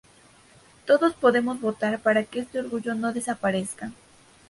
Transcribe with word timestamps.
Todos 0.87 1.13
podemos 1.13 1.61
votar 1.61 1.99
para 1.99 2.23
que 2.23 2.39
este 2.39 2.57
orgullo 2.57 2.95
no 2.95 3.13
desaparezca. 3.13 3.91